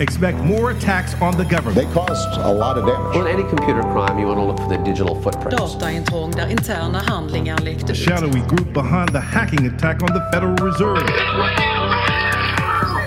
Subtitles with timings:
[0.00, 1.74] Expect more attacks on the government.
[1.74, 3.16] They caused a lot of damage.
[3.16, 5.56] On any computer crime, you want to look for the digital footprints.
[5.74, 7.98] Dataintrång där interna handlingar läckte The ut.
[7.98, 11.06] shadowy group behind the hacking attack on the Federal Reserve.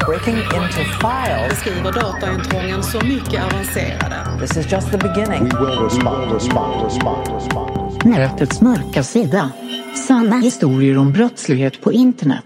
[0.05, 1.49] Breaking into files.
[1.49, 4.15] Beskriver dataintrången så mycket avancerade.
[4.39, 5.43] This is just the beginning.
[5.43, 8.05] We will respond, respond, respond, respond.
[8.05, 9.51] Nätets mörka sida.
[10.07, 12.45] Sanna historier om brottslighet på internet.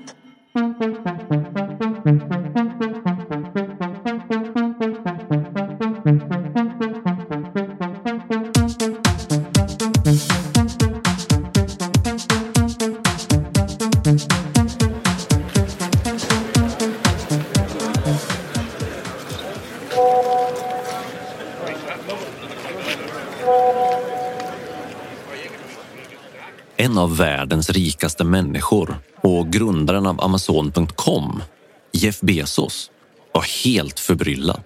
[27.65, 31.43] Världens rikaste människor och grundaren av Amazon.com,
[31.93, 32.91] Jeff Bezos,
[33.33, 34.61] var helt förbryllad.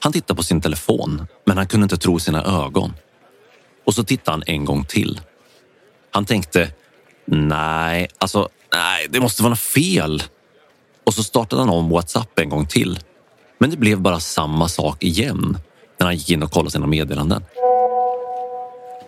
[0.00, 2.92] Han tittade på sin telefon, men han kunde inte tro sina ögon.
[3.86, 5.20] Och så tittade han en gång till.
[6.12, 6.70] Han tänkte,
[7.26, 10.22] nej, alltså, nej, det måste vara något fel.
[11.06, 12.98] Och så startade han om WhatsApp en gång till.
[13.58, 15.58] Men det blev bara samma sak igen
[15.98, 17.42] när han gick in och kollade sina meddelanden.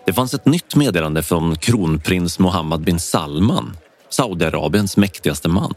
[0.05, 3.77] Det fanns ett nytt meddelande från kronprins Mohammed bin Salman,
[4.09, 5.73] Saudiarabiens mäktigaste man.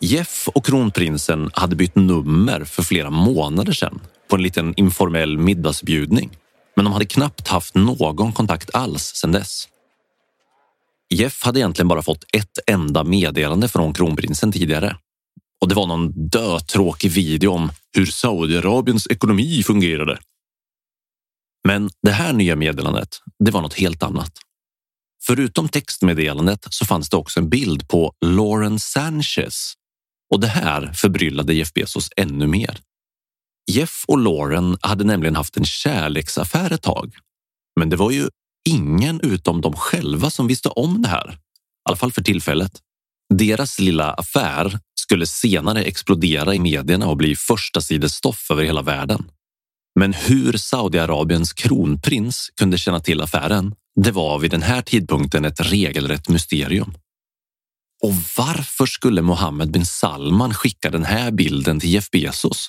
[0.00, 6.30] Jeff och kronprinsen hade bytt nummer för flera månader sedan på en liten informell middagsbjudning.
[6.76, 9.68] Men de hade knappt haft någon kontakt alls sedan dess.
[11.14, 14.96] Jeff hade egentligen bara fått ett enda meddelande från kronprinsen tidigare.
[15.60, 20.18] Och det var någon dötråkig video om hur Saudiarabiens ekonomi fungerade.
[21.68, 24.32] Men det här nya meddelandet, det var något helt annat.
[25.26, 29.74] Förutom textmeddelandet så fanns det också en bild på Lauren Sanchez.
[30.34, 32.80] Och det här förbryllade Jeff Bezos ännu mer.
[33.70, 37.14] Jeff och Lauren hade nämligen haft en kärleksaffär ett tag.
[37.80, 38.28] Men det var ju
[38.68, 41.30] ingen utom de själva som visste om det här.
[41.30, 41.36] I
[41.84, 42.72] alla fall för tillfället.
[43.34, 49.30] Deras lilla affär skulle senare explodera i medierna och bli första sidestoff över hela världen.
[49.94, 55.60] Men hur Saudiarabiens kronprins kunde känna till affären, det var vid den här tidpunkten ett
[55.60, 56.94] regelrätt mysterium.
[58.02, 62.68] Och varför skulle Mohammed bin Salman skicka den här bilden till Jeff Bezos?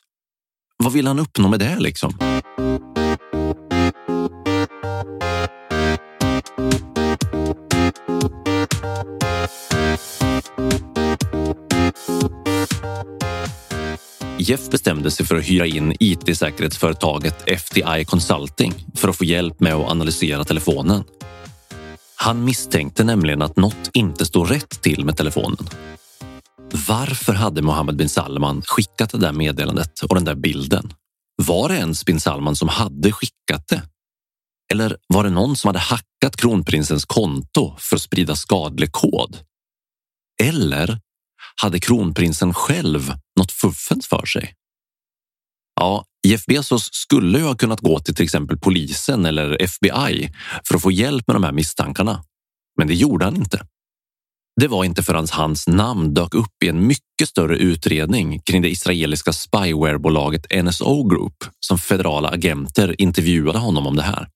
[0.77, 2.17] Vad vill han uppnå med det liksom?
[14.51, 19.73] Jeff bestämde sig för att hyra in IT-säkerhetsföretaget FTI Consulting för att få hjälp med
[19.73, 21.03] att analysera telefonen.
[22.15, 25.67] Han misstänkte nämligen att något inte stod rätt till med telefonen.
[26.87, 30.93] Varför hade Mohammed bin Salman skickat det där meddelandet och den där bilden?
[31.35, 33.81] Var det ens bin Salman som hade skickat det?
[34.71, 39.37] Eller var det någon som hade hackat kronprinsens konto för att sprida skadlig kod?
[40.43, 40.99] Eller
[41.61, 43.13] hade kronprinsen själv
[43.51, 44.53] något fuffens för sig?
[45.75, 50.31] Ja, Jeff Bezos skulle ju ha kunnat gå till till exempel polisen eller FBI
[50.67, 52.23] för att få hjälp med de här misstankarna.
[52.77, 53.65] Men det gjorde han inte.
[54.61, 58.69] Det var inte förrän hans namn dök upp i en mycket större utredning kring det
[58.69, 64.27] israeliska spywarebolaget NSO Group som federala agenter intervjuade honom om det här.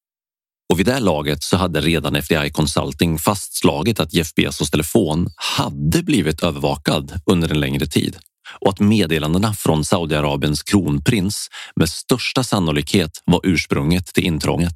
[0.74, 6.04] Och vid det laget så hade redan FDI Consulting fastslagit att Jeff Bezos telefon hade
[6.04, 8.18] blivit övervakad under en längre tid
[8.62, 14.76] och att meddelandena från Saudiarabiens kronprins med största sannolikhet var ursprunget till intrånget.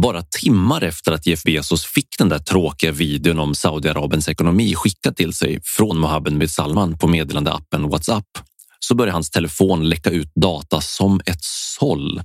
[0.00, 5.16] Bara timmar efter att Jeff Bezos fick den där tråkiga videon om Saudiarabiens ekonomi skickad
[5.16, 8.26] till sig från Mohammed bin Salman på meddelandeappen WhatsApp
[8.78, 11.44] så började hans telefon läcka ut data som ett
[11.78, 12.22] såll.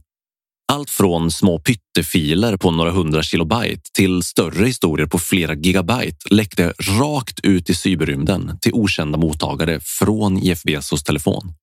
[0.72, 6.74] Allt från små pyttefiler på några hundra kilobyte till större historier på flera gigabyte läckte
[7.00, 11.54] rakt ut i cyberrymden till okända mottagare från Jeff Bezos telefon.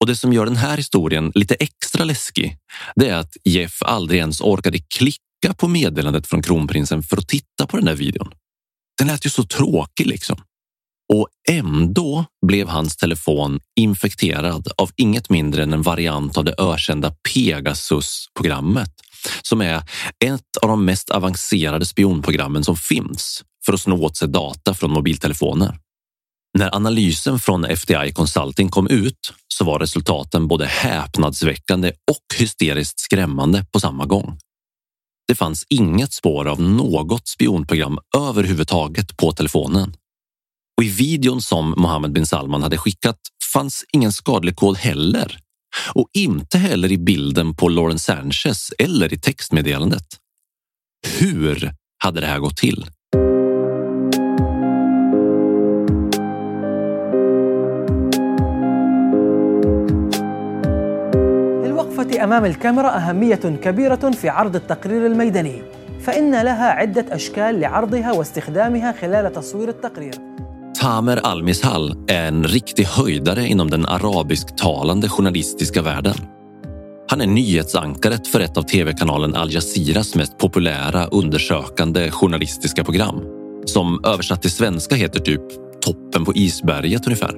[0.00, 2.56] Och det som gör den här historien lite extra läskig,
[2.96, 7.66] det är att Jeff aldrig ens orkade klicka på meddelandet från kronprinsen för att titta
[7.66, 8.30] på den där videon.
[8.98, 10.42] Den lät ju så tråkig liksom.
[11.12, 17.14] Och ändå blev hans telefon infekterad av inget mindre än en variant av det ökända
[17.34, 18.90] Pegasus-programmet
[19.42, 19.76] som är
[20.24, 24.90] ett av de mest avancerade spionprogrammen som finns för att sno åt sig data från
[24.90, 25.78] mobiltelefoner.
[26.58, 33.64] När analysen från FDI Consulting kom ut så var resultaten både häpnadsväckande och hysteriskt skrämmande
[33.72, 34.38] på samma gång.
[35.28, 39.94] Det fanns inget spår av något spionprogram överhuvudtaget på telefonen.
[40.78, 43.18] Och i videon som Mohammed bin Salman hade skickat
[43.52, 45.38] fanns ingen skadlig kod heller.
[45.94, 50.04] Och inte heller i bilden på Lauren Sanchez eller i textmeddelandet.
[51.20, 52.86] Hur hade det här gått till?
[62.24, 65.62] أمام الكاميرا أهمية كبيرة في عرض التقرير الميداني
[66.00, 70.37] فإن لها عدة أشكال لعرضها واستخدامها خلال تصوير التقرير
[70.80, 76.14] Tamer Al-Mishal är en riktig höjdare inom den arabisktalande journalistiska världen.
[77.10, 83.22] Han är nyhetsankaret för ett av tv-kanalen Al Jazeeras mest populära undersökande journalistiska program
[83.64, 85.42] som översatt till svenska heter typ
[85.80, 87.34] Toppen på isberget ungefär.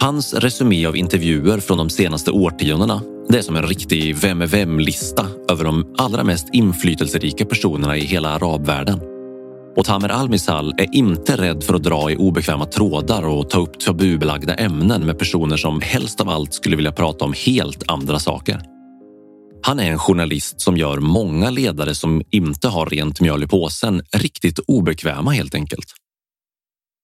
[0.00, 4.46] Hans resumé av intervjuer från de senaste årtiondena det är som en riktig Vem är
[4.46, 9.15] vem-lista över de allra mest inflytelserika personerna i hela arabvärlden.
[9.76, 13.80] Och Tamer Al-Misal är inte rädd för att dra i obekväma trådar och ta upp
[13.80, 18.60] tabubelagda ämnen med personer som helst av allt skulle vilja prata om helt andra saker.
[19.62, 24.02] Han är en journalist som gör många ledare som inte har rent mjöl i påsen
[24.12, 25.86] riktigt obekväma helt enkelt.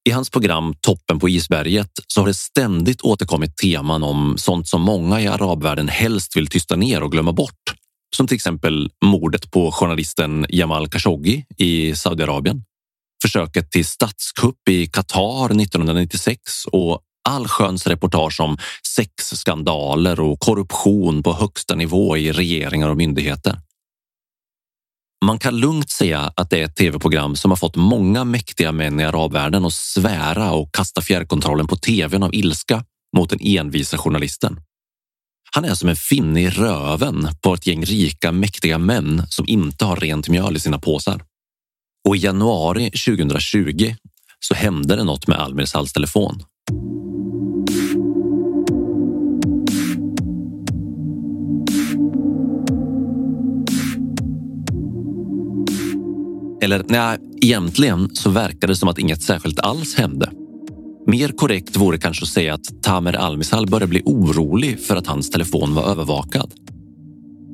[0.08, 4.82] I hans program Toppen på isberget så har det ständigt återkommit teman om sånt som
[4.82, 7.81] många i arabvärlden helst vill tysta ner och glömma bort.
[8.16, 12.64] Som till exempel mordet på journalisten Jamal Khashoggi i Saudiarabien,
[13.22, 16.40] försöket till statskupp i Qatar 1996
[16.72, 18.58] och allsköns reportage om
[18.96, 23.58] sexskandaler och korruption på högsta nivå i regeringar och myndigheter.
[25.24, 29.00] Man kan lugnt säga att det är ett tv-program som har fått många mäktiga män
[29.00, 32.84] i arabvärlden att svära och kasta fjärrkontrollen på tvn av ilska
[33.16, 34.60] mot den envisa journalisten.
[35.54, 39.44] Han är alltså som en finne i röven på ett gäng rika, mäktiga män som
[39.48, 41.22] inte har rent mjöl i sina påsar.
[42.08, 43.94] Och i januari 2020
[44.40, 46.42] så hände det något med Almirs halstelefon.
[56.62, 60.41] Eller nej, egentligen så verkade det som att inget särskilt alls hände.
[61.06, 65.30] Mer korrekt vore kanske att säga att Tamer Almisal började bli orolig för att hans
[65.30, 66.52] telefon var övervakad.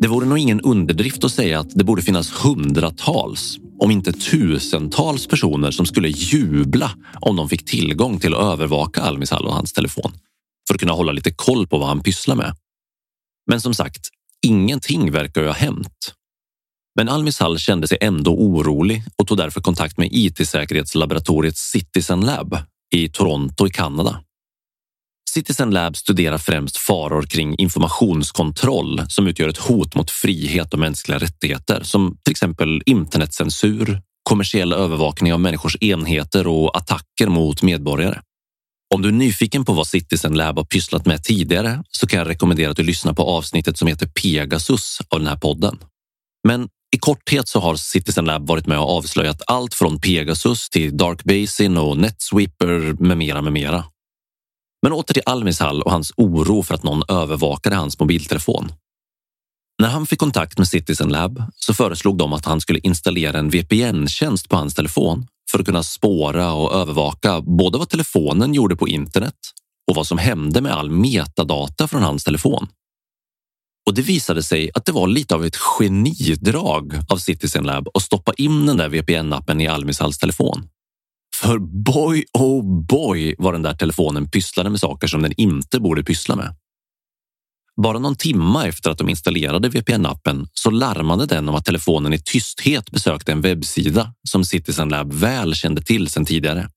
[0.00, 5.26] Det vore nog ingen underdrift att säga att det borde finnas hundratals, om inte tusentals
[5.26, 6.90] personer som skulle jubla
[7.21, 10.12] om de fick tillgång till att övervaka Almisal och hans telefon
[10.69, 12.57] för att kunna hålla lite koll på vad han pysslar med.
[13.50, 14.09] Men som sagt,
[14.47, 16.14] ingenting verkar ju ha hänt
[16.99, 22.59] men Almisal kände sig ändå orolig och tog därför kontakt med IT-säkerhetslaboratoriet Citizen Lab
[22.95, 24.21] i Toronto i Kanada.
[25.30, 31.18] Citizen Lab studerar främst faror kring informationskontroll som utgör ett hot mot frihet och mänskliga
[31.18, 38.21] rättigheter som till exempel internetcensur, kommersiell övervakning av människors enheter och attacker mot medborgare.
[38.95, 42.28] Om du är nyfiken på vad Citizen Lab har pysslat med tidigare så kan jag
[42.28, 45.78] rekommendera att du lyssnar på avsnittet som heter Pegasus av den här podden.
[46.49, 50.97] Men i korthet så har Citizen Lab varit med och avslöjat allt från Pegasus till
[50.97, 53.85] Dark Basin och Netsweeper med mera med mera.
[54.83, 58.73] Men åter till Almishal och hans oro för att någon övervakade hans mobiltelefon.
[59.83, 63.50] När han fick kontakt med Citizen Lab så föreslog de att han skulle installera en
[63.50, 68.88] VPN-tjänst på hans telefon för att kunna spåra och övervaka både vad telefonen gjorde på
[68.88, 69.35] internet
[69.90, 72.66] och vad som hände med all metadata från hans telefon.
[73.88, 78.02] Och det visade sig att det var lite av ett genidrag av Citizen Lab att
[78.02, 80.68] stoppa in den där VPN-appen i Almis telefon.
[81.37, 86.02] För boy oh boy vad den där telefonen pysslade med saker som den inte borde
[86.02, 86.54] pyssla med.
[87.83, 92.18] Bara någon timma efter att de installerade VPN-appen så larmade den om att telefonen i
[92.18, 96.68] tysthet besökte en webbsida som Citizen Lab väl kände till sedan tidigare.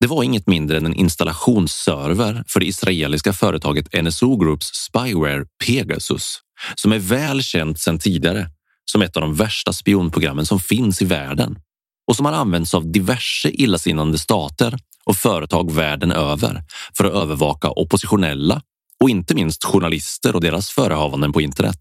[0.00, 6.38] Det var inget mindre än en installationsserver för det israeliska företaget NSO Groups spyware Pegasus
[6.74, 8.50] som är väl känt sedan tidigare
[8.84, 11.58] som ett av de värsta spionprogrammen som finns i världen
[12.06, 16.62] och som har använts av diverse illasinnande stater och företag världen över
[16.96, 18.62] för att övervaka oppositionella
[19.02, 21.78] och inte minst journalister och deras förehavanden på internet.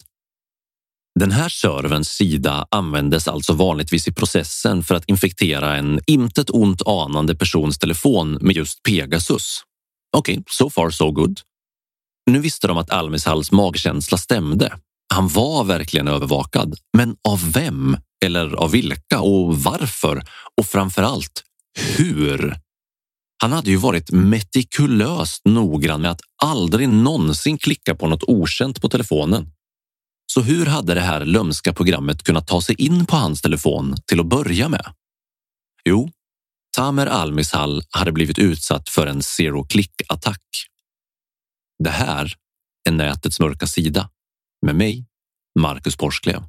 [1.19, 6.81] Den här serverns sida användes alltså vanligtvis i processen för att infektera en intet ont
[6.85, 9.61] anande persons telefon med just Pegasus.
[10.17, 11.39] Okej, okay, so far so good.
[12.31, 14.77] Nu visste de att Almishals magkänsla stämde.
[15.13, 16.75] Han var verkligen övervakad.
[16.97, 17.97] Men av vem?
[18.25, 19.19] Eller av vilka?
[19.19, 20.23] Och varför?
[20.57, 21.43] Och framför allt,
[21.97, 22.55] hur?
[23.41, 28.89] Han hade ju varit metikulöst noggrann med att aldrig någonsin klicka på något okänt på
[28.89, 29.51] telefonen.
[30.25, 34.19] Så hur hade det här lömska programmet kunnat ta sig in på hans telefon till
[34.19, 34.93] att börja med?
[35.85, 36.09] Jo,
[36.77, 40.41] Tamer Almishal hade blivit utsatt för en zero click-attack.
[41.83, 42.33] Det här
[42.89, 44.09] är nätets mörka sida
[44.65, 45.05] med mig,
[45.59, 46.43] Marcus Porsklev.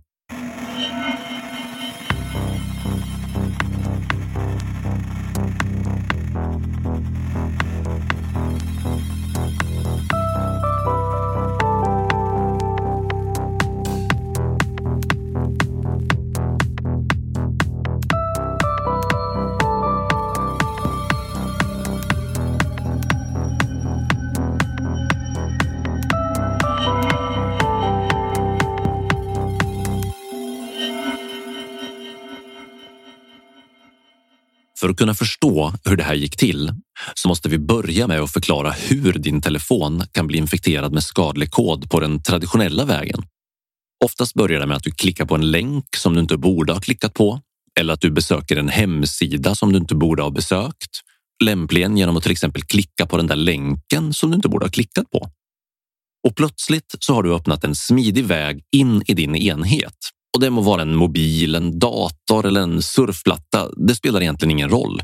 [34.87, 36.73] För att kunna förstå hur det här gick till
[37.15, 41.51] så måste vi börja med att förklara hur din telefon kan bli infekterad med skadlig
[41.51, 43.23] kod på den traditionella vägen.
[44.05, 46.81] Oftast börjar det med att du klickar på en länk som du inte borde ha
[46.81, 47.41] klickat på
[47.81, 50.91] eller att du besöker en hemsida som du inte borde ha besökt.
[51.45, 54.71] Lämpligen genom att till exempel klicka på den där länken som du inte borde ha
[54.71, 55.31] klickat på.
[56.29, 59.99] Och plötsligt så har du öppnat en smidig väg in i din enhet
[60.37, 63.71] och det må vara en mobil, en dator eller en surfplatta.
[63.77, 65.03] Det spelar egentligen ingen roll.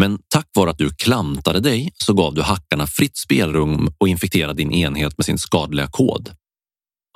[0.00, 4.54] Men tack vare att du klantade dig så gav du hackarna fritt spelrum och infekterade
[4.54, 6.30] din enhet med sin skadliga kod.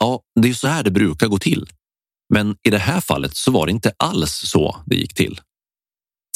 [0.01, 1.67] Ja, det är så här det brukar gå till.
[2.35, 5.41] Men i det här fallet så var det inte alls så det gick till.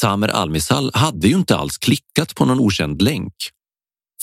[0.01, 3.33] Tamer Almisal hade ju inte alls klickat på någon okänd länk.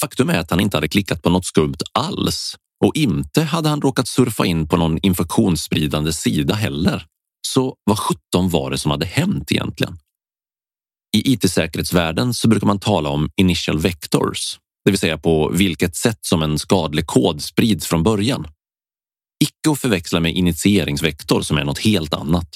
[0.00, 3.80] Faktum är att han inte hade klickat på något skumt alls och inte hade han
[3.80, 7.06] råkat surfa in på någon infektionsspridande sida heller.
[7.48, 9.98] Så vad sjutton var det som hade hänt egentligen?
[11.16, 16.18] I it-säkerhetsvärlden så brukar man tala om initial vectors, det vill säga på vilket sätt
[16.20, 18.46] som en skadlig kod sprids från början.
[19.44, 22.48] Icke att förväxla med initieringsvektor som är något helt annat.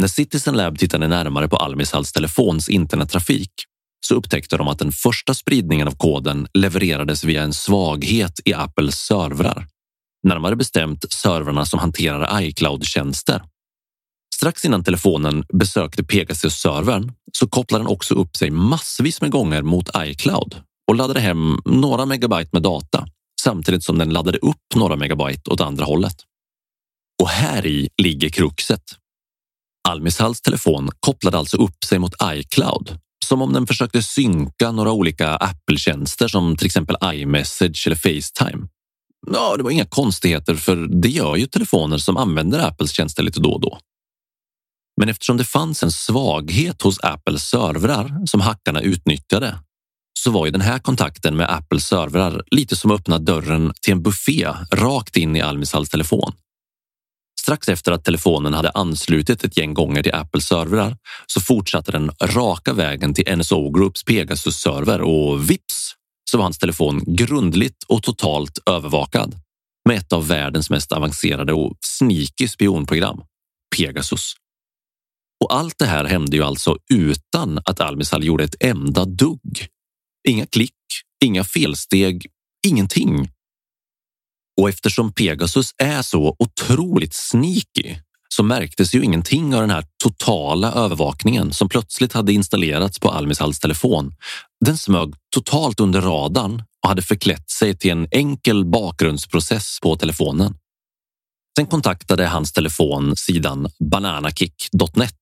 [0.00, 3.50] När Citizen Lab tittade närmare på Almisals telefons internettrafik
[4.00, 8.98] så upptäckte de att den första spridningen av koden levererades via en svaghet i Apples
[8.98, 9.66] servrar.
[10.22, 13.42] Närmare bestämt servrarna som hanterar iCloud-tjänster.
[14.34, 19.90] Strax innan telefonen besökte Pegasus-servern så kopplade den också upp sig massvis med gånger mot
[19.96, 20.56] iCloud
[20.88, 23.06] och laddade hem några megabyte med data
[23.42, 26.16] samtidigt som den laddade upp några megabyte åt andra hållet.
[27.22, 28.82] Och här i ligger kruxet.
[29.88, 35.36] Almishals telefon kopplade alltså upp sig mot iCloud som om den försökte synka några olika
[35.36, 38.68] Apple-tjänster som till exempel iMessage eller Facetime.
[39.32, 43.40] Ja, det var inga konstigheter för det gör ju telefoner som använder Apples tjänster lite
[43.40, 43.78] då och då.
[45.00, 49.58] Men eftersom det fanns en svaghet hos Apples servrar som hackarna utnyttjade
[50.18, 53.92] så var ju den här kontakten med Apples servrar lite som att öppna dörren till
[53.92, 56.32] en buffé rakt in i Almisals telefon.
[57.46, 62.10] Strax efter att telefonen hade anslutit ett gäng gånger till Apples servrar så fortsatte den
[62.22, 65.92] raka vägen till NSO Groups Pegasus-server och vips
[66.30, 69.34] så var hans telefon grundligt och totalt övervakad
[69.88, 73.22] med ett av världens mest avancerade och sneaky spionprogram,
[73.76, 74.34] Pegasus.
[75.44, 79.66] Och allt det här hände ju alltså utan att Almisal gjorde ett enda dugg.
[80.28, 80.72] Inga klick,
[81.24, 82.26] Inga felsteg,
[82.66, 83.30] ingenting.
[84.60, 87.96] Och eftersom Pegasus är så otroligt sneaky
[88.28, 93.60] så märktes ju ingenting av den här totala övervakningen som plötsligt hade installerats på Almisals
[93.60, 94.14] telefon.
[94.64, 100.54] Den smög totalt under radarn och hade förklätt sig till en enkel bakgrundsprocess på telefonen.
[101.58, 105.12] Sen kontaktade hans telefon sidan bananakick.net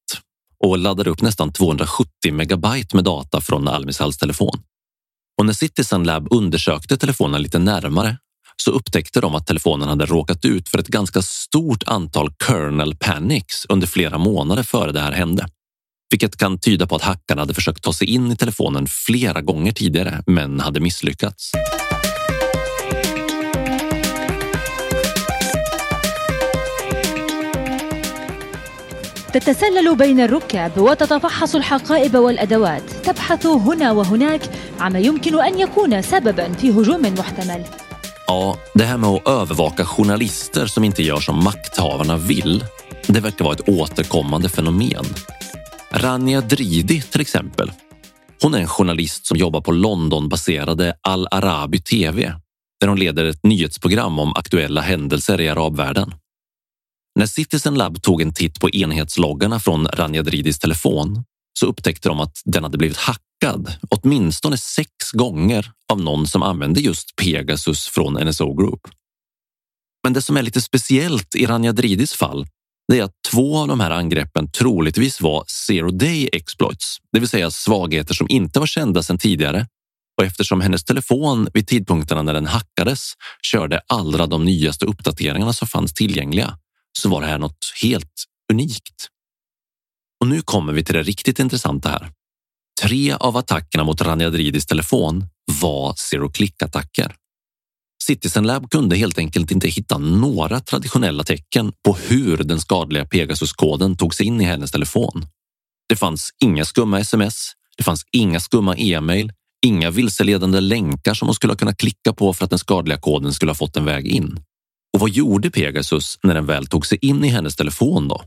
[0.65, 4.63] och laddade upp nästan 270 megabyte med data från Almisals telefon.
[5.39, 8.19] Och när Citizen Lab undersökte telefonen lite närmare
[8.58, 13.66] så upptäckte de att telefonen hade råkat ut för ett ganska stort antal kernel panics
[13.70, 15.48] under flera månader före det här hände.
[16.10, 19.72] Vilket kan tyda på att hackarna hade försökt ta sig in i telefonen flera gånger
[19.72, 21.52] tidigare men hade misslyckats.
[29.34, 34.42] تتسلل بين الركاب وتتفحص الحقائب والادوات تبحث هنا وهناك
[34.80, 37.64] عما يمكن ان يكون سببا في هجوم محتمل
[38.27, 42.65] Ja, det här med att övervaka journalister som inte gör som makthavarna vill,
[43.07, 45.05] det verkar vara ett återkommande fenomen.
[45.91, 47.73] Rania Dridi till exempel.
[48.43, 52.35] Hon är en journalist som jobbar på Londonbaserade Al Arabi TV
[52.81, 56.15] där hon leder ett nyhetsprogram om aktuella händelser i arabvärlden.
[57.19, 61.25] När Citizen Lab tog en titt på enhetsloggarna från Rania Dridis telefon
[61.59, 63.25] så upptäckte de att den hade blivit hackad
[63.91, 68.81] åtminstone sex gånger av någon som använde just Pegasus från NSO Group.
[70.03, 72.47] Men det som är lite speciellt i Rania Dridis fall
[72.89, 77.29] det är att två av de här angreppen troligtvis var zero day exploits, det vill
[77.29, 79.67] säga svagheter som inte var kända sedan tidigare.
[80.19, 85.69] Och eftersom hennes telefon vid tidpunkterna när den hackades körde allra de nyaste uppdateringarna som
[85.69, 86.59] fanns tillgängliga
[86.99, 89.09] så var det här något helt unikt.
[90.21, 92.11] Och nu kommer vi till det riktigt intressanta här.
[92.83, 95.27] Tre av attackerna mot Ranjadridis telefon
[95.61, 97.15] var zero click-attacker.
[98.03, 103.97] Citizen Lab kunde helt enkelt inte hitta några traditionella tecken på hur den skadliga Pegasus-koden
[103.97, 105.27] tog sig in i hennes telefon.
[105.89, 109.33] Det fanns inga skumma sms, det fanns inga skumma e-mail,
[109.67, 113.51] inga vilseledande länkar som hon skulle kunna klicka på för att den skadliga koden skulle
[113.51, 114.39] ha fått en väg in.
[114.95, 118.23] Och vad gjorde Pegasus när den väl tog sig in i hennes telefon då?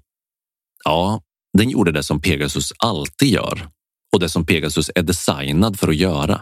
[0.84, 1.22] Ja,
[1.58, 3.70] den gjorde det som Pegasus alltid gör
[4.14, 6.42] och det som Pegasus är designad för att göra.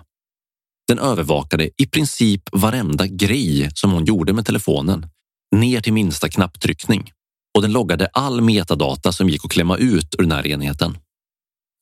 [0.87, 5.07] Den övervakade i princip varenda grej som hon gjorde med telefonen
[5.55, 7.11] ner till minsta knapptryckning
[7.55, 10.97] och den loggade all metadata som gick att klämma ut ur den här enheten.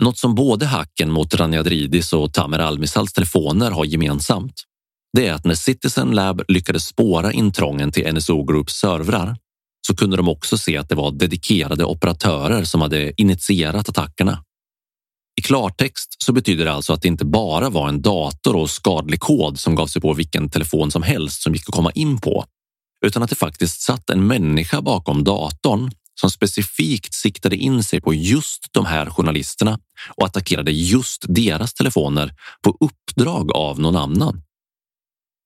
[0.04, 4.64] Något som både hacken mot Ranjadridis och Tamer Almisals telefoner har gemensamt
[5.14, 9.38] det är att när Citizen Lab lyckades spåra intrången till NSO Groups servrar
[9.88, 14.44] så kunde de också se att det var dedikerade operatörer som hade initierat attackerna.
[15.36, 19.20] I klartext så betyder det alltså att det inte bara var en dator och skadlig
[19.20, 22.46] kod som gav sig på vilken telefon som helst som gick att komma in på,
[23.06, 25.92] utan att det faktiskt satt en människa bakom datorn
[26.22, 29.80] som specifikt siktade in sig på just de här journalisterna
[30.16, 34.42] och attackerade just deras telefoner på uppdrag av någon annan.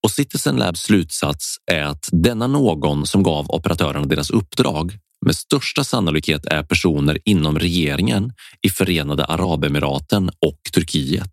[0.08, 5.84] Och Citizen Labs slutsats är att denna någon som gav operatörerna deras uppdrag med största
[5.84, 11.30] sannolikhet är personer inom regeringen i Förenade Arabemiraten och Turkiet.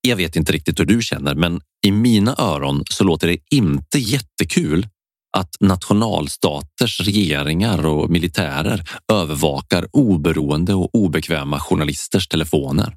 [0.00, 3.98] Jag vet inte riktigt hur du känner, men i mina öron så låter det inte
[3.98, 4.86] jättekul
[5.36, 12.96] att nationalstaters regeringar och militärer övervakar oberoende och obekväma journalisters telefoner.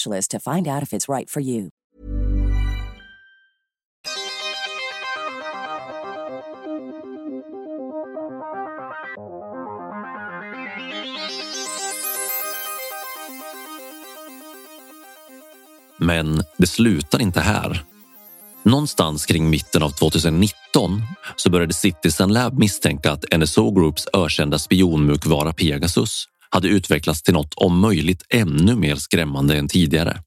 [0.27, 1.69] to find out if it's right for you.
[15.97, 17.83] Men det slutar inte här.
[18.63, 21.01] Någonstans kring mitten av 2019
[21.35, 27.53] så började Citizen Lab misstänka att NSO Groups ökända spionmjukvara Pegasus hade utvecklats till något
[27.53, 30.23] om möjligt ännu mer skrämmande än tidigare.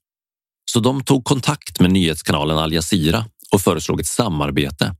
[0.71, 4.95] Så de tog kontakt med nyhetskanalen Al Jazeera och föreslog ett samarbete.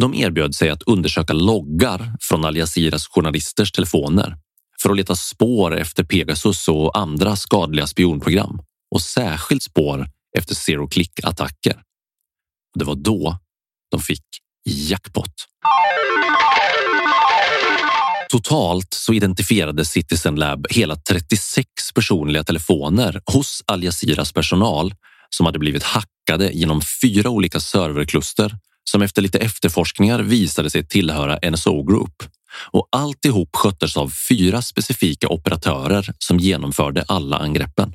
[0.00, 4.36] De erbjöd sig att undersöka loggar från Al Jazeeras journalisters telefoner
[4.82, 8.60] för att leta spår efter Pegasus och andra skadliga spionprogram
[8.90, 10.08] och särskilt spår
[10.38, 11.82] efter zero click attacker.
[12.78, 13.38] Det var då
[13.90, 14.24] de fick
[14.64, 15.32] jackpot.
[18.28, 24.94] Totalt så identifierade Citizen Lab hela 36 personliga telefoner hos Al Jazeeras personal
[25.30, 28.58] som hade blivit hackade genom fyra olika serverkluster
[28.90, 32.22] som efter lite efterforskningar visade sig tillhöra NSO Group.
[32.70, 37.92] Och alltihop sköttes av fyra specifika operatörer som genomförde alla angreppen.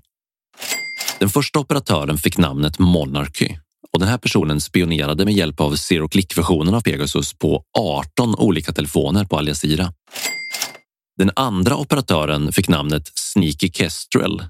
[1.20, 3.56] Den första operatören fick namnet Monarchy
[3.94, 8.72] och den här personen spionerade med hjälp av zero click-versionen av Pegasus på 18 olika
[8.72, 9.94] telefoner på Al Jazeera.
[11.18, 14.44] Den andra operatören fick namnet Sneaky Kestrel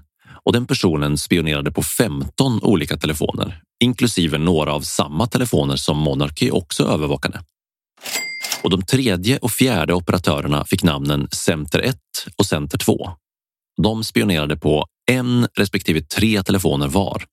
[0.44, 6.50] och den personen spionerade på 15 olika telefoner, inklusive några av samma telefoner som Monarchy
[6.50, 7.42] också övervakade.
[8.62, 11.96] Och de tredje och fjärde operatörerna fick namnen Center 1
[12.36, 13.10] och Center 2.
[13.82, 17.24] De spionerade på en respektive tre telefoner var.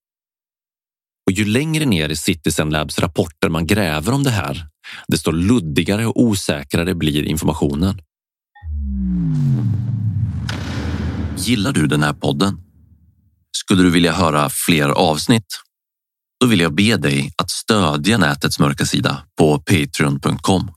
[1.30, 4.68] Och ju längre ner i Citizen Labs rapporter man gräver om det här,
[5.08, 8.02] desto luddigare och osäkrare blir informationen.
[11.38, 12.58] Gillar du den här podden?
[13.58, 15.46] Skulle du vilja höra fler avsnitt?
[16.40, 20.72] Då vill jag be dig att stödja nätets mörka sida på patreon.com.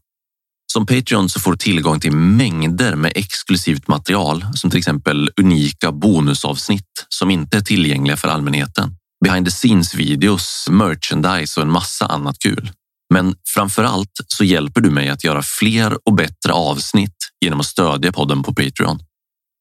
[0.73, 5.93] Som Patreon så får du tillgång till mängder med exklusivt material som till exempel unika
[5.93, 8.97] bonusavsnitt som inte är tillgängliga för allmänheten.
[9.25, 12.71] Behind the scenes videos, merchandise och en massa annat kul.
[13.15, 17.67] Men framför allt så hjälper du mig att göra fler och bättre avsnitt genom att
[17.67, 18.99] stödja podden på Patreon.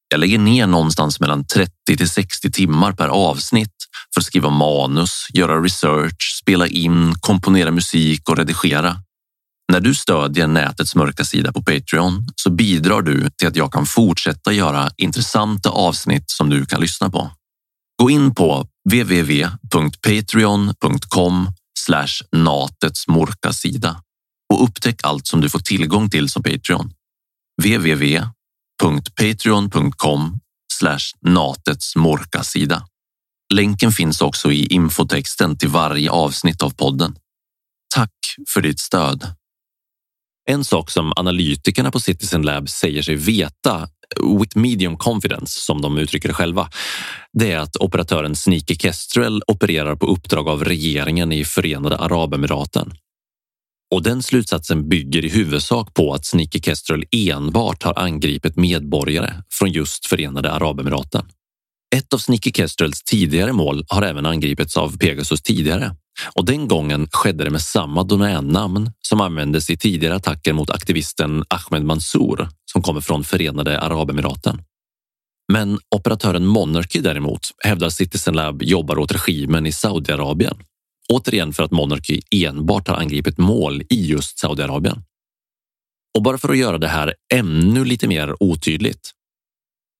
[0.09, 3.73] Jag lägger ner någonstans mellan 30 till 60 timmar per avsnitt
[4.13, 8.95] för att skriva manus, göra research, spela in, komponera musik och redigera.
[9.71, 13.85] När du stödjer nätets mörka sida på Patreon så bidrar du till att jag kan
[13.85, 17.31] fortsätta göra intressanta avsnitt som du kan lyssna på.
[18.01, 21.47] Gå in på www.patreon.com
[22.31, 24.03] natets mörka sida
[24.53, 26.93] och upptäck allt som du får tillgång till som Patreon.
[27.63, 30.39] www.patreon.com
[31.21, 32.87] natets mörka sida.
[33.53, 37.15] Länken finns också i infotexten till varje avsnitt av podden.
[37.95, 38.13] Tack
[38.53, 39.35] för ditt stöd.
[40.49, 43.89] En sak som analytikerna på Citizen Lab säger sig veta
[44.39, 46.69] with medium confidence, som de uttrycker det själva,
[47.33, 52.93] det är att operatören Sneaky Kestrel opererar på uppdrag av regeringen i Förenade Arabemiraten.
[53.93, 59.71] Och den slutsatsen bygger i huvudsak på att Sneaky Kestrel enbart har angripit medborgare från
[59.71, 61.25] just Förenade Arabemiraten.
[61.95, 65.95] Ett av Sneaky Kestrels tidigare mål har även angripits av Pegasus tidigare
[66.33, 71.43] och den gången skedde det med samma domännamn som användes i tidigare attacker mot aktivisten
[71.47, 74.61] Ahmed Mansour som kommer från Förenade Arabemiraten.
[75.53, 80.57] Men operatören Monarchy däremot hävdar Citizen Lab jobbar åt regimen i Saudiarabien.
[81.09, 85.03] Återigen för att Monarchy enbart har angripit mål i just Saudiarabien.
[86.17, 89.11] Och bara för att göra det här ännu lite mer otydligt.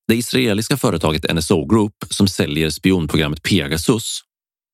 [0.08, 4.22] Det israeliska företaget NSO Group som säljer spionprogrammet Pegasus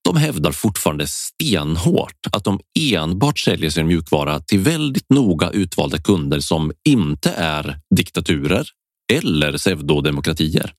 [0.03, 6.39] de hävdar fortfarande stenhårt att de enbart säljer sin mjukvara till väldigt noga utvalda kunder
[6.39, 8.67] som inte är diktaturer
[9.13, 10.73] eller pseudodemokratier.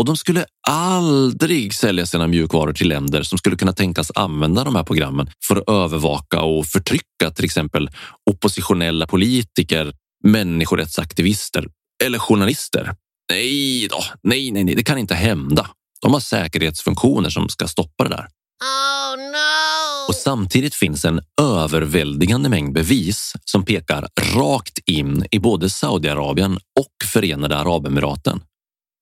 [0.00, 4.76] Och de skulle aldrig sälja sina mjukvaror till länder som skulle kunna tänkas använda de
[4.76, 7.90] här programmen för att övervaka och förtrycka till exempel
[8.30, 9.92] oppositionella politiker,
[10.24, 11.66] människorättsaktivister
[12.04, 12.94] eller journalister.
[13.30, 15.70] Nej då, nej, nej, nej, det kan inte hända.
[16.02, 18.26] De har säkerhetsfunktioner som ska stoppa det där.
[18.62, 20.08] Oh no!
[20.08, 27.06] Och samtidigt finns en överväldigande mängd bevis som pekar rakt in i både Saudiarabien och
[27.12, 28.40] Förenade Arabemiraten.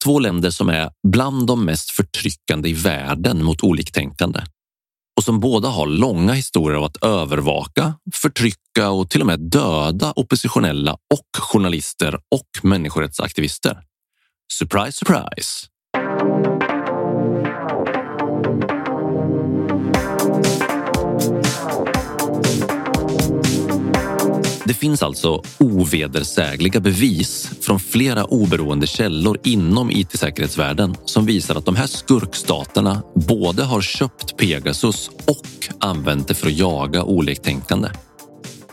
[0.04, 4.40] Två länder som är bland de mest förtryckande i världen mot oliktänkande
[5.16, 10.12] och som båda har långa historier av att övervaka, förtrycka och till och med döda
[10.16, 13.82] oppositionella och journalister och människorättsaktivister.
[14.52, 15.66] Surprise, surprise!
[24.72, 31.76] Det finns alltså ovedersägliga bevis från flera oberoende källor inom it-säkerhetsvärlden som visar att de
[31.76, 37.88] här skurkstaterna både har köpt Pegasus och använt det för att jaga oliktänkande.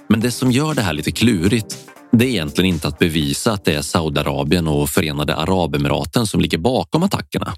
[0.10, 1.78] Men det som gör det här lite klurigt
[2.12, 6.58] det är egentligen inte att bevisa att det är Saudiarabien och Förenade Arabemiraten som ligger
[6.58, 7.54] bakom attackerna.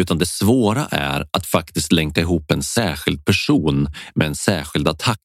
[0.00, 5.18] Utan det svåra är att faktiskt länka ihop en särskild person med en särskild attack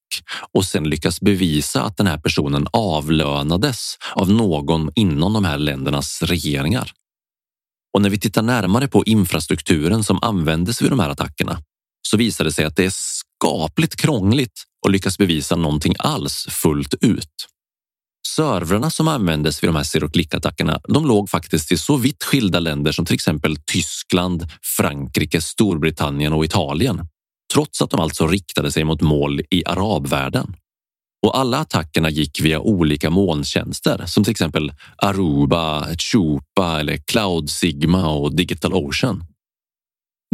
[0.54, 6.22] och sen lyckas bevisa att den här personen avlönades av någon inom de här ländernas
[6.22, 6.92] regeringar.
[7.94, 11.60] Och när vi tittar närmare på infrastrukturen som användes vid de här attackerna
[12.02, 16.96] så visar det sig att det är skapligt krångligt att lyckas bevisa någonting alls fullt
[17.02, 17.48] ut.
[18.38, 22.60] Servrarna som användes vid de här seroklickattackerna, attackerna de låg faktiskt i så vitt skilda
[22.60, 24.48] länder som till exempel Tyskland,
[24.78, 27.08] Frankrike, Storbritannien och Italien.
[27.54, 30.56] Trots att de alltså riktade sig mot mål i arabvärlden.
[31.26, 38.10] Och alla attackerna gick via olika molntjänster som till exempel Aruba, Chupa eller Cloud Sigma
[38.10, 39.24] och Digital Ocean.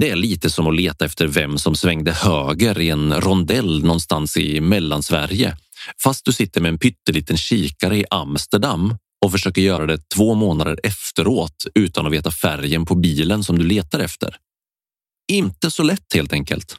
[0.01, 4.37] Det är lite som att leta efter vem som svängde höger i en rondell någonstans
[4.37, 5.57] i Mellansverige
[6.03, 10.79] fast du sitter med en pytteliten kikare i Amsterdam och försöker göra det två månader
[10.83, 14.35] efteråt utan att veta färgen på bilen som du letar efter.
[15.31, 16.75] Inte så lätt helt enkelt.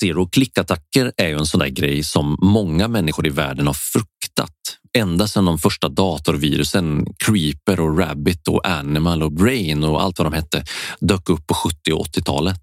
[0.00, 4.52] Zero click-attacker är ju en sån där grej som många människor i världen har fruktat
[4.96, 10.26] ända sedan de första datorvirusen Creeper och Rabbit och Animal och Brain och allt vad
[10.26, 10.64] de hette
[11.00, 12.60] dök upp på 70 och 80-talet.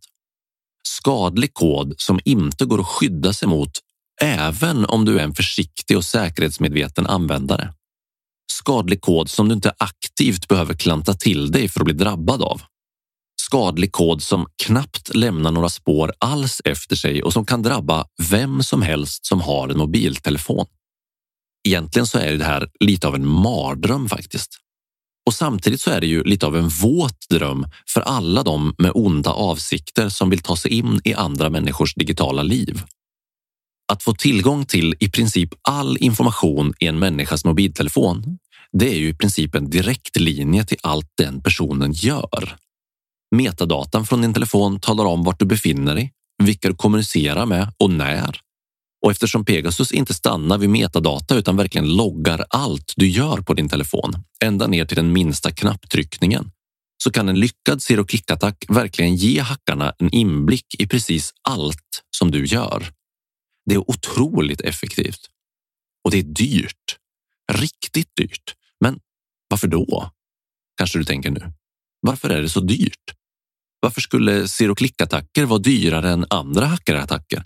[0.88, 3.72] Skadlig kod som inte går att skydda sig mot
[4.24, 7.74] även om du är en försiktig och säkerhetsmedveten användare.
[8.52, 12.62] Skadlig kod som du inte aktivt behöver klanta till dig för att bli drabbad av.
[13.42, 18.64] Skadlig kod som knappt lämnar några spår alls efter sig och som kan drabba vem
[18.64, 20.66] som helst som har en mobiltelefon.
[21.68, 24.58] Egentligen så är det här lite av en mardröm faktiskt.
[25.26, 28.92] Och samtidigt så är det ju lite av en våt dröm för alla de med
[28.94, 32.84] onda avsikter som vill ta sig in i andra människors digitala liv.
[33.94, 38.40] Att få tillgång till i princip all information i en människas mobiltelefon,
[38.72, 42.56] det är ju i princip en direkt linje till allt den personen gör.
[43.36, 46.12] Metadatan från din telefon talar om vart du befinner dig,
[46.44, 48.40] vilka du kommunicerar med och när.
[49.06, 53.70] Och eftersom Pegasus inte stannar vid metadata utan verkligen loggar allt du gör på din
[53.70, 56.52] telefon, ända ner till den minsta knapptryckningen,
[57.04, 62.32] så kan en lyckad zero click-attack verkligen ge hackarna en inblick i precis allt som
[62.32, 62.94] du gör.
[63.66, 65.30] Det är otroligt effektivt
[66.04, 66.98] och det är dyrt.
[67.52, 68.56] Riktigt dyrt.
[68.80, 69.00] Men
[69.48, 70.12] varför då?
[70.78, 71.54] Kanske du tänker nu.
[72.02, 73.14] Varför är det så dyrt?
[73.80, 77.44] Varför skulle zero attacker vara dyrare än andra hackerattacker?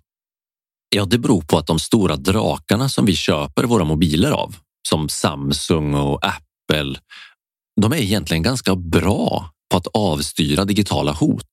[0.89, 4.56] Ja, det beror på att de stora drakarna som vi köper våra mobiler av,
[4.89, 6.99] som Samsung och Apple,
[7.82, 11.49] de är egentligen ganska bra på att avstyra digitala hot.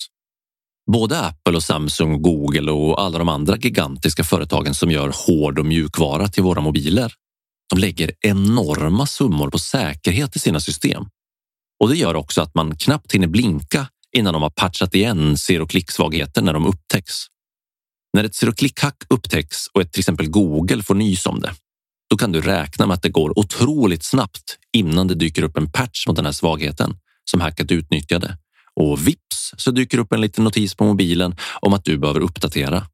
[0.92, 5.66] Både Apple och Samsung, Google och alla de andra gigantiska företagen som gör hård och
[5.66, 7.12] mjukvara till våra mobiler.
[7.70, 11.04] De lägger enorma summor på säkerhet i sina system.
[11.80, 15.62] Och det gör också att man knappt hinner blinka innan de har patchat igen ser
[15.62, 17.14] och klicksvagheter när de upptäcks.
[18.12, 21.54] När ett ser och klickhack upptäcks och ett till exempel Google får nys om det,
[22.10, 25.72] då kan du räkna med att det går otroligt snabbt innan det dyker upp en
[25.72, 26.96] patch mot den här svagheten
[27.30, 28.38] som hacket utnyttjade
[28.80, 32.86] och vips så dyker upp en liten notis på mobilen om att du behöver uppdatera.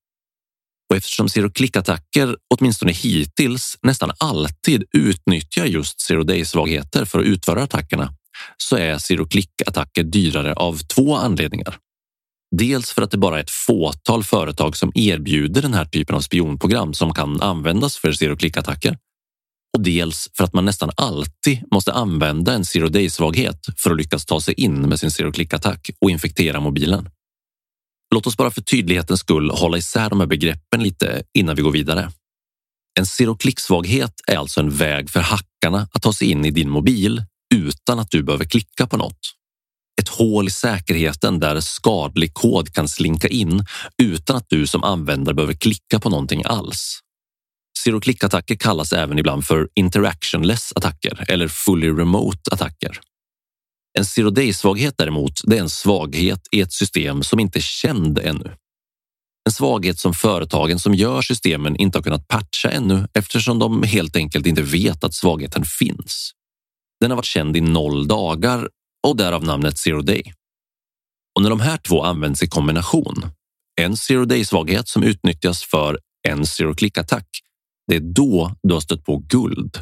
[0.91, 7.63] Och eftersom zero click-attacker åtminstone hittills nästan alltid utnyttjar just zero day-svagheter för att utföra
[7.63, 8.13] attackerna
[8.57, 11.79] så är zero click-attacker dyrare av två anledningar.
[12.57, 16.21] Dels för att det bara är ett fåtal företag som erbjuder den här typen av
[16.21, 18.97] spionprogram som kan användas för zero click-attacker
[19.77, 24.27] och dels för att man nästan alltid måste använda en zero day-svaghet för att lyckas
[24.27, 27.11] ta sig in med sin zero click-attack och infektera mobilen.
[28.15, 31.73] Låt oss bara för tydlighetens skull hålla isär de här begreppen lite innan vi går
[31.73, 32.13] vidare.
[32.99, 36.71] En zero click-svaghet är alltså en väg för hackarna att ta sig in i din
[36.71, 39.19] mobil utan att du behöver klicka på något.
[40.01, 43.65] Ett hål i säkerheten där skadlig kod kan slinka in
[44.03, 47.01] utan att du som användare behöver klicka på någonting alls.
[47.85, 53.01] Zero click-attacker kallas även ibland för interactionless attacker eller fully remote attacker.
[53.99, 58.19] En zero day-svaghet däremot, det är en svaghet i ett system som inte är känd
[58.19, 58.57] ännu.
[59.47, 64.17] En svaghet som företagen som gör systemen inte har kunnat patcha ännu eftersom de helt
[64.17, 66.33] enkelt inte vet att svagheten finns.
[67.01, 68.69] Den har varit känd i noll dagar
[69.07, 70.33] och därav namnet zero day.
[71.37, 73.31] Och när de här två används i kombination,
[73.81, 77.27] en zero day svaghet som utnyttjas för en zero click attack,
[77.91, 79.79] det är då du har stött på guld.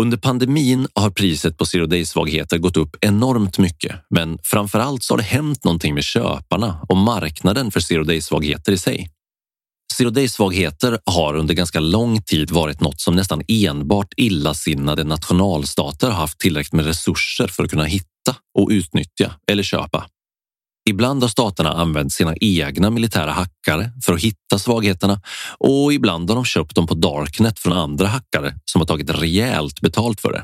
[0.00, 5.02] Under pandemin har priset på zero day svagheter gått upp enormt mycket, men framför allt
[5.02, 9.10] så har det hänt någonting med köparna och marknaden för zero day svagheter i sig.
[9.94, 16.06] Zero day svagheter har under ganska lång tid varit något som nästan enbart illasinnade nationalstater
[16.06, 20.06] har haft tillräckligt med resurser för att kunna hitta och utnyttja eller köpa.
[20.90, 25.20] Ibland har staterna använt sina egna militära hackare för att hitta svagheterna
[25.58, 29.80] och ibland har de köpt dem på Darknet från andra hackare som har tagit rejält
[29.80, 30.42] betalt för det.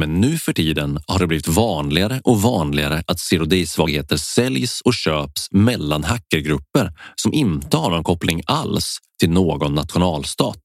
[0.00, 4.94] Men nu för tiden har det blivit vanligare och vanligare att zero day-svagheter säljs och
[4.94, 10.58] köps mellan hackergrupper som inte har någon koppling alls till någon nationalstat.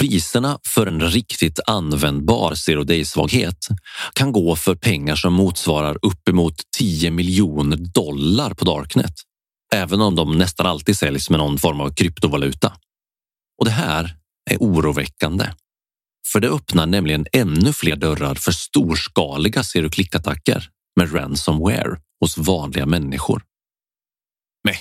[0.00, 3.68] Priserna för en riktigt användbar zero day-svaghet
[4.14, 9.14] kan gå för pengar som motsvarar uppemot 10 miljoner dollar på Darknet,
[9.74, 12.72] även om de nästan alltid säljs med någon form av kryptovaluta.
[13.58, 14.16] Och det här
[14.50, 15.52] är oroväckande.
[16.32, 22.86] För det öppnar nämligen ännu fler dörrar för storskaliga zero click-attacker med ransomware hos vanliga
[22.86, 23.42] människor.
[24.64, 24.74] Men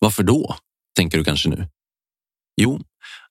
[0.00, 0.56] varför då?
[0.96, 1.68] Tänker du kanske nu?
[2.56, 2.80] Jo,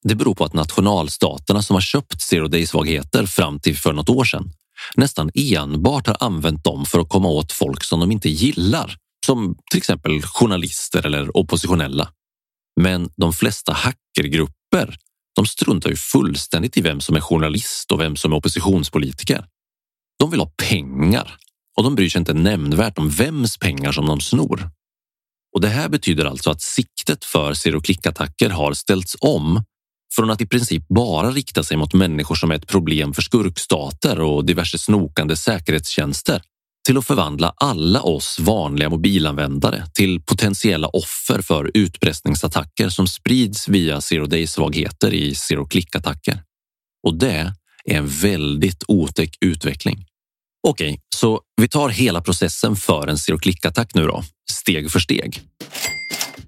[0.04, 4.24] det beror på att nationalstaterna som har köpt zero day-svagheter fram till för något år
[4.24, 4.52] sedan
[4.96, 9.56] nästan enbart har använt dem för att komma åt folk som de inte gillar, som
[9.72, 12.10] till exempel journalister eller oppositionella.
[12.82, 14.98] Men de flesta hackergrupper
[15.36, 19.46] de struntar ju fullständigt i vem som är journalist och vem som är oppositionspolitiker.
[20.20, 21.38] De vill ha pengar
[21.78, 24.70] och de bryr sig inte nämnvärt om vems pengar som de snor.
[25.56, 29.64] Och det här betyder alltså att siktet för zero click-attacker har ställts om
[30.16, 34.20] från att i princip bara rikta sig mot människor som är ett problem för skurkstater
[34.20, 36.42] och diverse snokande säkerhetstjänster
[36.86, 44.02] till att förvandla alla oss vanliga mobilanvändare till potentiella offer för utpressningsattacker som sprids via
[44.02, 46.44] zero day-svagheter i zero click-attacker.
[47.08, 47.54] Och det
[47.86, 50.06] är en väldigt otäck utveckling.
[50.68, 55.42] Okej, så vi tar hela processen för en zero click-attack nu då, steg för steg.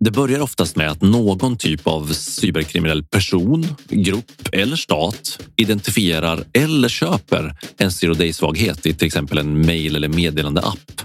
[0.03, 6.89] Det börjar oftast med att någon typ av cyberkriminell person, grupp eller stat identifierar eller
[6.89, 11.01] köper en zero day-svaghet i till exempel en mail eller meddelande app.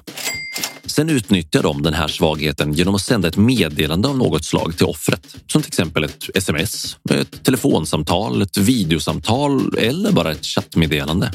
[0.86, 4.86] Sen utnyttjar de den här svagheten genom att sända ett meddelande av något slag till
[4.86, 11.32] offret, som till exempel ett sms, ett telefonsamtal, ett videosamtal eller bara ett chattmeddelande.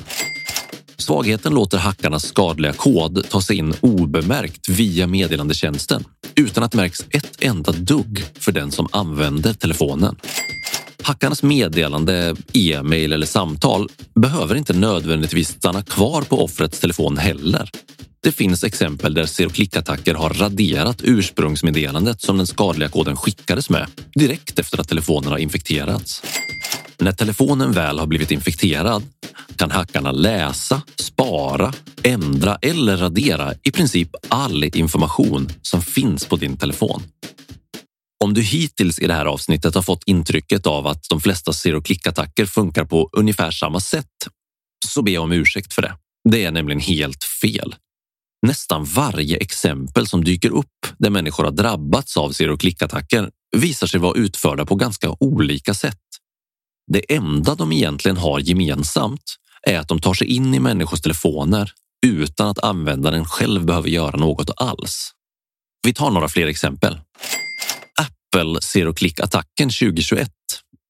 [1.02, 6.04] Svagheten låter hackarnas skadliga kod ta sig in obemärkt via meddelandetjänsten
[6.36, 10.16] utan att märks ett enda dugg för den som använder telefonen.
[11.02, 17.70] Hackarnas meddelande, e-mail eller samtal behöver inte nödvändigtvis stanna kvar på offrets telefon heller.
[18.24, 23.88] Det finns exempel där zero click-attacker har raderat ursprungsmeddelandet som den skadliga koden skickades med
[24.16, 26.22] direkt efter att telefonen har infekterats.
[27.02, 29.04] När telefonen väl har blivit infekterad
[29.56, 36.58] kan hackarna läsa, spara, ändra eller radera i princip all information som finns på din
[36.58, 37.04] telefon.
[38.24, 41.82] Om du hittills i det här avsnittet har fått intrycket av att de flesta zero
[41.82, 44.28] click-attacker funkar på ungefär samma sätt
[44.86, 45.94] så ber jag om ursäkt för det.
[46.30, 47.76] Det är nämligen helt fel.
[48.48, 54.00] Nästan varje exempel som dyker upp där människor har drabbats av zero click-attacker visar sig
[54.00, 55.98] vara utförda på ganska olika sätt.
[56.88, 59.36] Det enda de egentligen har gemensamt
[59.67, 61.72] är att de tar sig in i människors telefoner
[62.06, 65.12] utan att användaren själv behöver göra något alls.
[65.84, 67.00] Vi tar några fler exempel.
[68.00, 70.30] Apple Zero Click-attacken 2021.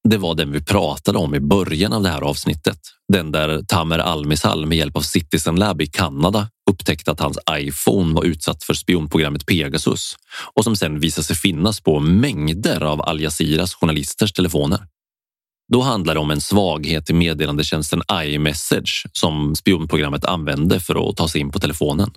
[0.08, 2.78] Det var den vi pratade om i början av det här avsnittet.
[3.12, 8.14] Den där Tamer Almisal med hjälp av Citizen Lab i Kanada upptäckte att hans iPhone
[8.14, 10.16] var utsatt för spionprogrammet Pegasus
[10.54, 14.86] och som sen visade sig finnas på mängder av Al Jazeeras journalisters telefoner.
[15.72, 21.28] Då handlar det om en svaghet i meddelandetjänsten iMessage som spionprogrammet använde för att ta
[21.28, 22.10] sig in på telefonen.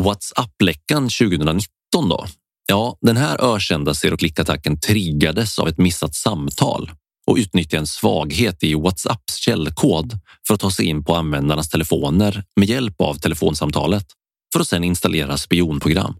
[0.00, 1.66] WhatsApp-läckan 2019
[2.08, 2.26] då?
[2.68, 6.90] Ja, den här ökända zero click-attacken triggades av ett missat samtal
[7.26, 12.44] och utnyttjade en svaghet i Whatsapps källkod för att ta sig in på användarnas telefoner
[12.56, 14.06] med hjälp av telefonsamtalet.
[14.52, 16.14] för att sedan installera spionprogram.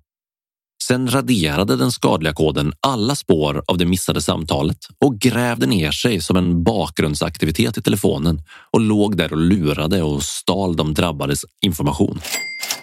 [0.88, 6.20] Sen raderade den skadliga koden alla spår av det missade samtalet och grävde ner sig
[6.20, 12.20] som en bakgrundsaktivitet i telefonen och låg där och lurade och stal de drabbades information.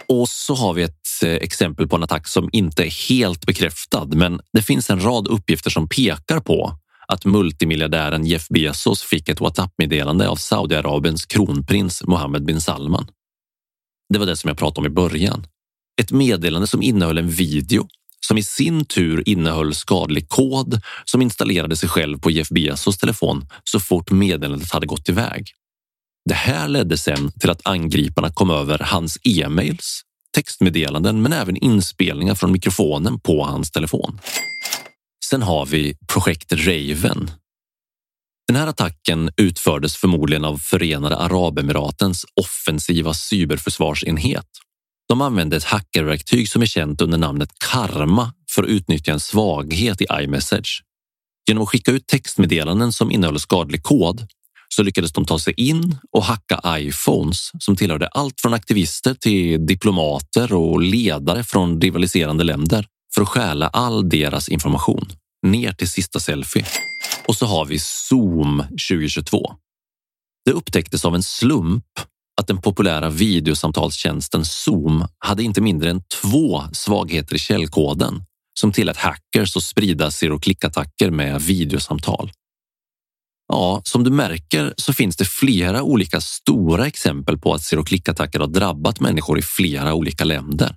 [0.08, 0.94] Och så har vi ett
[1.24, 5.28] eh, exempel på en attack som inte är helt bekräftad, men det finns en rad
[5.28, 6.74] uppgifter som pekar på
[7.08, 13.08] att multimiljardären Jeff Bezos fick ett WhatsApp-meddelande av Saudiarabiens kronprins Mohammed bin Salman.
[14.14, 15.46] Det var det som jag pratade om i början.
[16.00, 17.88] Ett meddelande som innehöll en video
[18.28, 23.48] som i sin tur innehöll skadlig kod som installerade sig själv på Jeff Bezos telefon
[23.64, 25.52] så fort meddelandet hade gått iväg.
[26.26, 30.02] Det här ledde sen till att angriparna kom över hans e-mails,
[30.36, 34.20] textmeddelanden men även inspelningar från mikrofonen på hans telefon.
[35.26, 37.32] Sen har vi projekt Raven.
[38.48, 44.48] Den här attacken utfördes förmodligen av Förenade Arabemiratens offensiva cyberförsvarsenhet.
[45.10, 50.02] De använde ett hackerverktyg som är känt under namnet Karma för att utnyttja en svaghet
[50.02, 50.84] i iMessage.
[51.48, 54.28] Genom att skicka ut textmeddelanden som innehåller skadlig kod
[54.76, 59.66] så lyckades de ta sig in och hacka iPhones som tillhörde allt från aktivister till
[59.66, 62.86] diplomater och ledare från rivaliserande länder
[63.16, 65.10] för att stjäla all deras information
[65.48, 66.66] ner till sista selfie.
[67.28, 69.56] Och så har vi Zoom 2022.
[70.46, 71.86] Det upptäcktes av en slump
[72.40, 78.24] att den populära videosamtalstjänsten Zoom hade inte mindre än två svagheter i källkoden
[78.60, 82.32] som tillät hackers att sprida zero click-attacker med videosamtal.
[83.48, 88.40] Ja, som du märker så finns det flera olika stora exempel på att zero click-attacker
[88.40, 90.76] har drabbat människor i flera olika länder.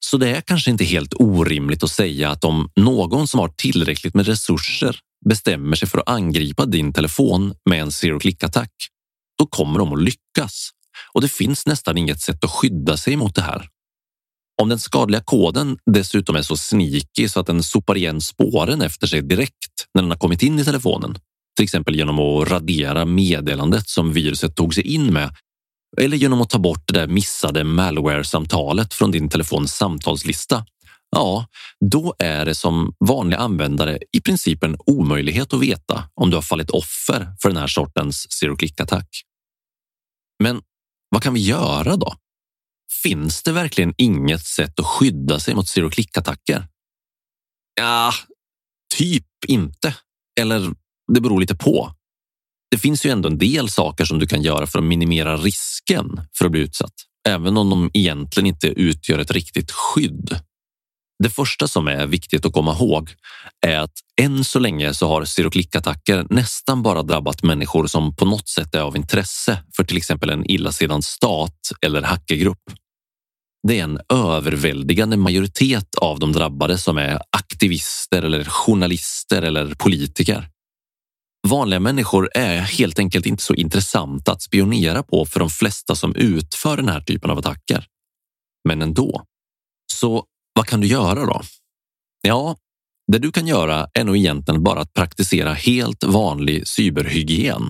[0.00, 4.14] Så det är kanske inte helt orimligt att säga att om någon som har tillräckligt
[4.14, 4.96] med resurser
[5.28, 8.70] bestämmer sig för att angripa din telefon med en zero click-attack,
[9.38, 10.70] då kommer de att lyckas.
[11.14, 13.68] Och det finns nästan inget sätt att skydda sig mot det här.
[14.62, 19.06] Om den skadliga koden dessutom är så sneaky så att den sopar igen spåren efter
[19.06, 21.18] sig direkt när den har kommit in i telefonen,
[21.56, 25.34] till exempel genom att radera meddelandet som viruset tog sig in med
[26.00, 30.64] eller genom att ta bort det där missade malware-samtalet från din telefons samtalslista.
[31.10, 31.46] Ja,
[31.90, 36.42] då är det som vanlig användare i princip en omöjlighet att veta om du har
[36.42, 39.08] fallit offer för den här sortens zero click-attack.
[40.38, 40.62] Men
[41.08, 42.14] vad kan vi göra då?
[43.02, 46.66] Finns det verkligen inget sätt att skydda sig mot zero click-attacker?
[47.80, 48.12] Ja,
[48.94, 49.96] typ inte.
[50.40, 50.74] Eller
[51.12, 51.92] det beror lite på.
[52.70, 56.20] Det finns ju ändå en del saker som du kan göra för att minimera risken
[56.38, 56.94] för att bli utsatt,
[57.28, 60.40] även om de egentligen inte utgör ett riktigt skydd.
[61.22, 63.10] Det första som är viktigt att komma ihåg
[63.66, 68.48] är att än så länge så har seroklickattacker nästan bara drabbat människor som på något
[68.48, 72.62] sätt är av intresse för till exempel en illasinnad stat eller hackergrupp.
[73.68, 80.48] Det är en överväldigande majoritet av de drabbade som är aktivister eller journalister eller politiker.
[81.48, 86.14] Vanliga människor är helt enkelt inte så intressanta att spionera på för de flesta som
[86.14, 87.86] utför den här typen av attacker.
[88.68, 89.24] Men ändå.
[89.92, 90.24] Så
[90.58, 91.40] vad kan du göra då?
[92.22, 92.56] Ja,
[93.12, 97.62] det du kan göra är nog egentligen bara att praktisera helt vanlig cyberhygien.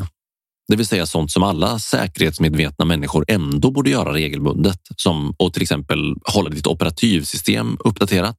[0.68, 5.62] Det vill säga sånt som alla säkerhetsmedvetna människor ändå borde göra regelbundet, som att till
[5.62, 8.38] exempel hålla ditt operativsystem uppdaterat,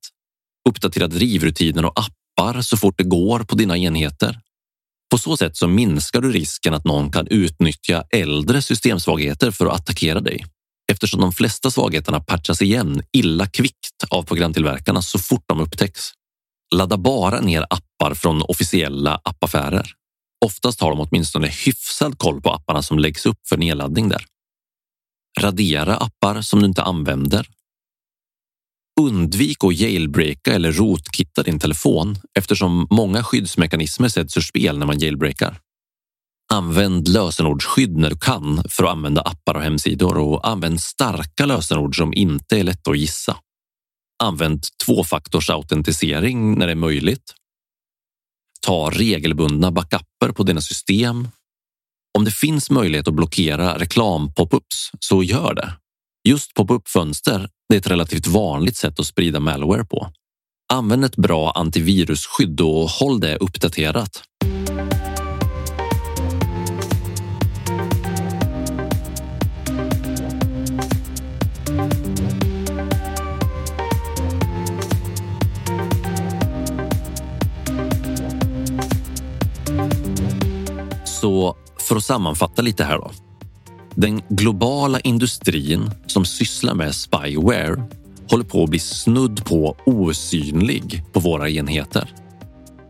[0.70, 4.40] uppdatera drivrutiner och appar så fort det går på dina enheter,
[5.12, 9.74] på så sätt så minskar du risken att någon kan utnyttja äldre systemsvagheter för att
[9.74, 10.46] attackera dig
[10.92, 16.12] eftersom de flesta svagheterna patchas igen illa kvickt av programtillverkarna så fort de upptäcks.
[16.76, 19.92] Ladda bara ner appar från officiella appaffärer.
[20.46, 24.26] Oftast har de åtminstone hyfsad koll på apparna som läggs upp för nedladdning där.
[25.40, 27.48] Radera appar som du inte använder
[29.00, 35.00] Undvik att jailbreaka eller rotkitta din telefon eftersom många skyddsmekanismer sätts ur spel när man
[35.00, 35.60] jailbreakar.
[36.54, 41.98] Använd lösenordsskydd när du kan för att använda appar och hemsidor och använd starka lösenord
[41.98, 43.38] som inte är lätta att gissa.
[44.24, 47.34] Använd tvåfaktorsautentisering när det är möjligt.
[48.62, 51.28] Ta regelbundna backuper på dina system.
[52.18, 55.74] Om det finns möjlighet att blockera reklam-popups så gör det.
[56.30, 60.12] Just pop-up-fönster är ett relativt vanligt sätt att sprida malware på.
[60.74, 64.24] Använd ett bra antivirusskydd och håll det uppdaterat.
[81.22, 83.12] Så för att sammanfatta lite här då.
[83.96, 87.84] Den globala industrin som sysslar med spyware
[88.30, 92.14] håller på att bli snudd på osynlig på våra enheter.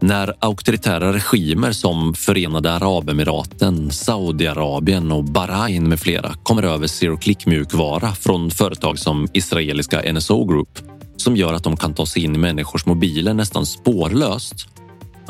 [0.01, 7.45] När auktoritära regimer som Förenade Arabemiraten, Saudiarabien och Bahrain med flera kommer över zero click
[7.45, 10.79] mjukvara från företag som israeliska NSO Group
[11.17, 14.67] som gör att de kan ta sig in i människors mobiler nästan spårlöst.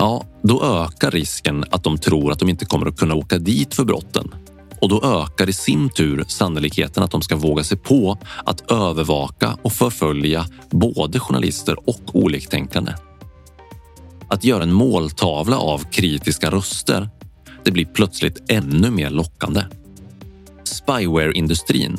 [0.02, 3.76] Ja, då ökar risken att de tror att de inte kommer att kunna åka dit
[3.76, 4.34] för brotten
[4.82, 9.58] och då ökar i sin tur sannolikheten att de ska våga sig på att övervaka
[9.62, 12.92] och förfölja både journalister och oliktänkande.
[14.28, 17.10] Att göra en måltavla av kritiska röster,
[17.64, 19.62] det blir plötsligt ännu mer lockande.
[20.64, 21.98] Spyware-industrin,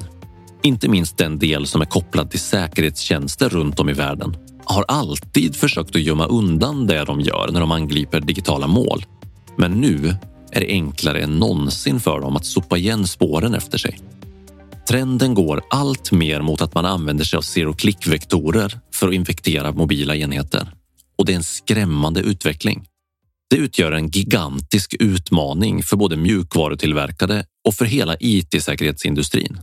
[0.63, 4.37] inte minst den del som är kopplad till säkerhetstjänster runt om i världen,
[4.73, 9.05] har alltid försökt att gömma undan det de gör när de angriper digitala mål.
[9.57, 10.17] Men nu
[10.53, 13.99] är det enklare än någonsin för dem att sopa igen spåren efter sig.
[14.89, 19.73] Trenden går allt mer mot att man använder sig av zero click-vektorer för att infektera
[19.73, 20.73] mobila enheter.
[21.19, 22.87] Och det är en skrämmande utveckling.
[23.51, 29.61] Det utgör en gigantisk utmaning för både mjukvarutillverkare och för hela IT-säkerhetsindustrin.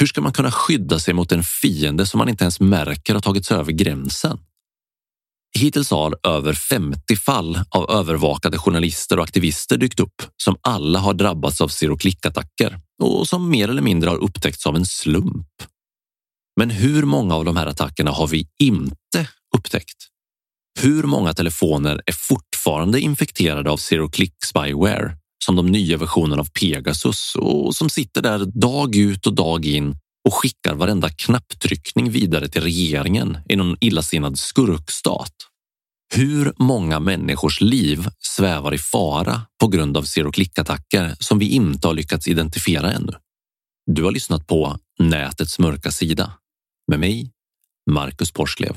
[0.00, 3.20] Hur ska man kunna skydda sig mot en fiende som man inte ens märker har
[3.20, 4.38] tagit sig över gränsen?
[5.58, 11.14] Hittills har över 50 fall av övervakade journalister och aktivister dykt upp som alla har
[11.14, 15.46] drabbats av zero click-attacker och som mer eller mindre har upptäckts av en slump.
[16.56, 20.06] Men hur många av de här attackerna har vi inte upptäckt?
[20.80, 26.48] Hur många telefoner är fortfarande infekterade av zero click spyware som de nya versionerna av
[26.60, 29.96] Pegasus och som sitter där dag ut och dag in
[30.28, 35.34] och skickar varenda knapptryckning vidare till regeringen i någon illasinnad skurkstat.
[36.14, 41.86] Hur många människors liv svävar i fara på grund av zero click-attacker som vi inte
[41.86, 43.12] har lyckats identifiera ännu?
[43.86, 46.32] Du har lyssnat på Nätets mörka sida
[46.88, 47.30] med mig,
[47.90, 48.76] Marcus Porsklev.